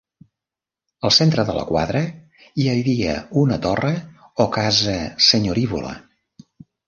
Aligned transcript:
Al 1.07 1.11
centre 1.17 1.43
de 1.49 1.55
la 1.57 1.65
quadra 1.71 1.99
hi 2.63 2.65
havia 2.71 3.13
una 3.41 3.59
torre 3.67 3.93
o 4.45 4.49
casa 4.57 4.95
senyorívola. 5.29 5.93